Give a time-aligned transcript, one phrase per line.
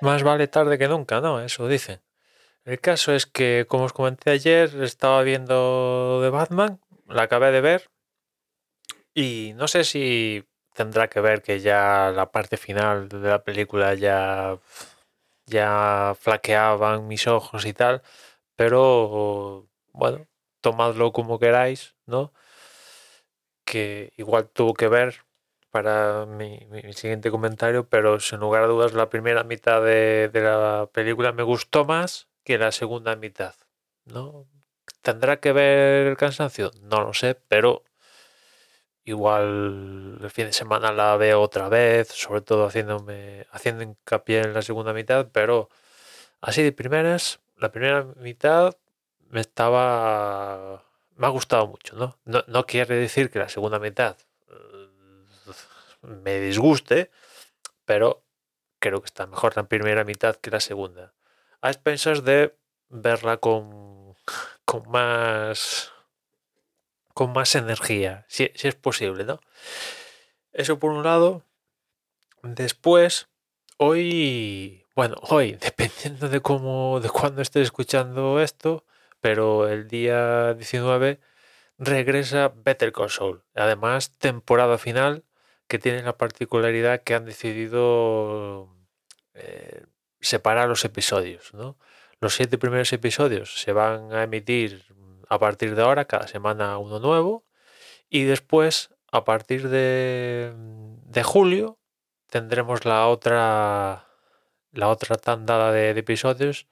[0.00, 1.40] más vale tarde que nunca, ¿no?
[1.40, 2.00] Eso dicen.
[2.64, 7.60] El caso es que, como os comenté ayer, estaba viendo The Batman, la acabé de
[7.60, 7.90] ver,
[9.14, 10.44] y no sé si
[10.74, 14.58] tendrá que ver que ya la parte final de la película ya,
[15.46, 18.02] ya flaqueaban mis ojos y tal,
[18.56, 20.26] pero bueno,
[20.60, 22.32] tomadlo como queráis, ¿no?
[23.64, 25.24] Que igual tuvo que ver
[25.70, 26.60] para mi,
[26.92, 31.42] siguiente comentario, pero sin lugar a dudas la primera mitad de, de, la película me
[31.42, 33.54] gustó más que la segunda mitad,
[34.04, 34.46] ¿no?
[35.02, 36.70] ¿Tendrá que ver el cansancio?
[36.82, 37.84] No lo sé, pero
[39.08, 44.54] igual el fin de semana la veo otra vez, sobre todo haciéndome, haciendo hincapié en
[44.54, 45.68] la segunda mitad, pero
[46.40, 48.76] así de primeras, la primera mitad
[49.30, 50.84] me estaba.
[51.16, 52.18] me ha gustado mucho, ¿no?
[52.46, 54.16] No, quiere decir que la segunda mitad
[56.08, 57.10] me disguste,
[57.84, 58.24] pero
[58.78, 61.14] creo que está mejor la primera mitad que la segunda.
[61.60, 62.56] A expensas de
[62.88, 64.14] verla con,
[64.64, 65.92] con más
[67.18, 69.40] con más energía, si, es posible, ¿no?
[70.52, 71.42] Eso por un lado.
[72.44, 73.26] Después,
[73.76, 78.84] hoy, bueno, hoy, dependiendo de cómo, de cuándo estés escuchando esto,
[79.20, 81.18] pero el día 19
[81.78, 83.42] regresa Better Call Saul.
[83.56, 85.24] Además, temporada final
[85.68, 88.74] que tiene la particularidad que han decidido
[89.34, 89.84] eh,
[90.20, 91.76] separar los episodios, ¿no?
[92.20, 94.84] Los siete primeros episodios se van a emitir
[95.28, 97.44] a partir de ahora, cada semana uno nuevo.
[98.08, 101.78] Y después, a partir de, de julio,
[102.28, 104.06] tendremos la otra,
[104.72, 106.66] la otra tandada de, episodios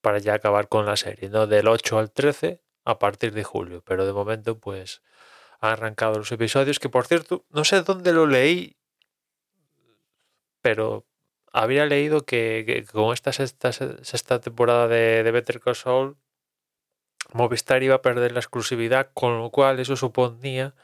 [0.00, 1.46] para ya acabar con la serie, ¿no?
[1.46, 3.82] Del 8 al 13 a partir de julio.
[3.84, 5.02] Pero de momento, pues,
[5.60, 8.76] han arrancado los episodios, que por cierto, no sé dónde lo leí,
[10.60, 11.06] pero
[11.52, 16.16] había leído que, con esta sexta, sexta temporada de, de Better Call Saul
[17.32, 20.74] Movistar iba a perder la exclusividad, con lo cual eso suponía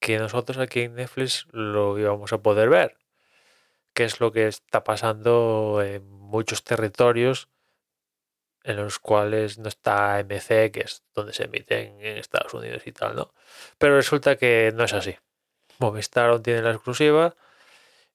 [0.00, 2.98] que nosotros aquí en Netflix lo íbamos a poder ver,
[3.94, 7.48] que es lo que está pasando en muchos territorios
[8.68, 12.92] en los cuales no está MC, que es donde se emiten en Estados Unidos y
[12.92, 13.32] tal, ¿no?
[13.78, 15.16] Pero resulta que no es así.
[15.78, 17.34] Movistar aún tiene la exclusiva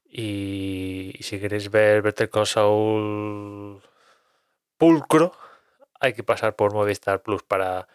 [0.05, 3.81] y, si queréis ver Better Call Saul
[4.77, 5.35] pulcro,
[5.99, 7.87] hay que pasar por Movistar Plus para,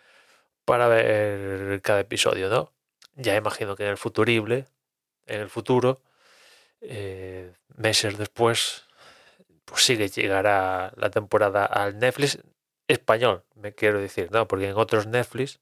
[0.64, 2.72] para ver cada episodio, ¿no?
[3.14, 4.66] Ya imagino que en el futurible,
[5.26, 6.00] en el futuro,
[6.80, 8.87] eh, meses después,
[9.68, 12.38] pues sí que llegará la temporada al Netflix
[12.88, 14.48] español, me quiero decir, ¿no?
[14.48, 15.60] Porque en otros Netflix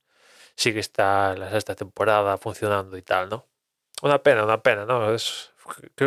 [0.54, 3.46] sí que está la sexta temporada funcionando y tal, ¿no?
[4.02, 5.12] Una pena, una pena, ¿no?
[5.14, 5.52] Es,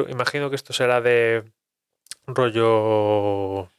[0.09, 1.51] imagino que esto será de
[2.27, 3.69] rollo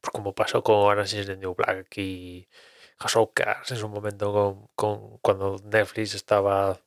[0.00, 2.48] pues como pasó con Orange the New Black y
[2.98, 6.80] House en su momento con, cuando Netflix estaba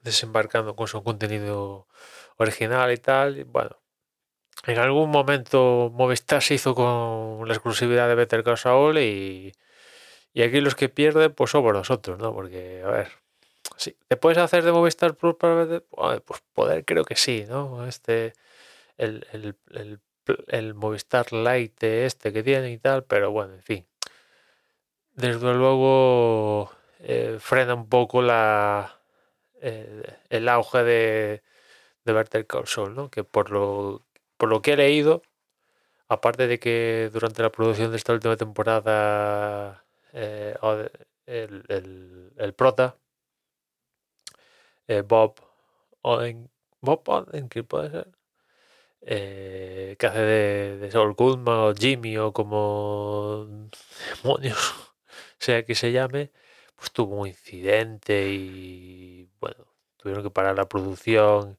[0.00, 1.88] desembarcando con su contenido
[2.36, 3.44] original y tal.
[3.44, 3.78] bueno,
[4.66, 9.52] en algún momento Movistar se hizo con la exclusividad de Better Call Saul y,
[10.32, 12.32] y aquí los que pierden pues somos nosotros, ¿no?
[12.34, 13.08] Porque, a ver,
[13.76, 15.84] sí, ¿te puedes hacer de Movistar Plus para ver?
[16.24, 17.86] Pues poder creo que sí, ¿no?
[17.86, 18.32] Este,
[18.98, 20.00] el, el, el
[20.48, 23.86] el Movistar Lite este que tiene y tal, pero bueno, en fin.
[25.14, 29.00] Desde luego eh, frena un poco la
[29.60, 31.42] eh, el auge de,
[32.04, 33.10] de Better Call Saul, ¿no?
[33.10, 34.05] Que por lo,
[34.36, 35.22] por lo que he leído,
[36.08, 40.56] aparte de que durante la producción de esta última temporada eh,
[41.26, 41.64] el,
[42.38, 42.96] el, prota
[45.06, 45.34] Bob
[46.02, 48.08] Oden, Bob Oden, ¿qué puede ser?
[49.02, 53.46] eh, que hace de, de, Saul o Jimmy o como
[54.22, 54.86] demonios
[55.38, 56.32] sea que se llame,
[56.76, 59.66] pues tuvo un incidente y bueno,
[59.96, 61.58] tuvieron que parar la producción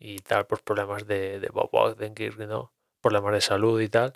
[0.00, 2.72] y tal por problemas de, de Bob Odenkirk, ¿no?
[3.00, 4.14] Problemas de salud y tal.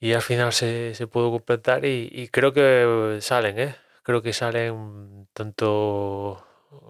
[0.00, 3.76] Y al final se, se pudo completar y, y, creo que salen, ¿eh?
[4.02, 6.46] Creo que salen tanto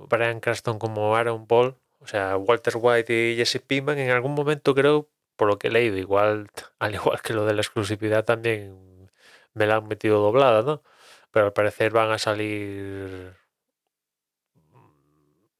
[0.08, 4.74] Brian Cranston como Aaron Paul o sea, Walter White y Jesse Pinkman en algún momento
[4.74, 9.10] creo, por lo que he leído, igual, al igual que lo de la exclusividad también
[9.54, 10.82] me la han metido doblada, ¿no?
[11.30, 13.34] Pero al parecer van a salir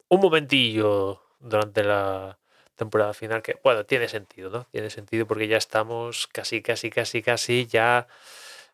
[0.08, 2.38] un momentillo durante la
[2.74, 4.64] temporada final que, bueno, tiene sentido, ¿no?
[4.72, 8.08] Tiene sentido porque ya estamos casi, casi, casi, casi ya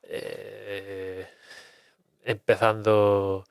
[0.04, 1.28] eh,
[2.24, 3.44] empezando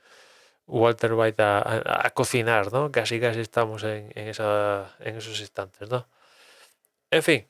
[0.67, 2.91] Walter White a, cocinar, ¿no?
[2.91, 6.07] Casi casi estamos en, esa, en esos instantes, ¿no?
[7.11, 7.47] En fin,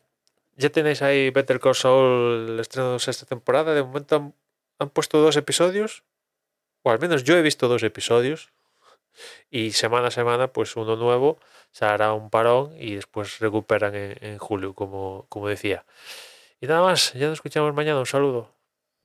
[0.56, 3.74] ya tenéis ahí Better Call Saul, el estreno de sexta temporada.
[3.74, 4.34] De momento
[4.80, 6.04] han puesto dos episodios,
[6.84, 8.52] o al menos yo he visto dos episodios.
[9.50, 11.40] Y semana a semana, pues uno nuevo,
[11.72, 15.86] se hará un parón y después recuperan en, en julio, como, como decía.
[16.62, 18.00] Y nada más, ya nos escuchamos mañana.
[18.00, 18.59] Un saludo.